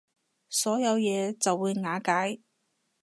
[0.49, 2.39] 所有嘢就會瓦解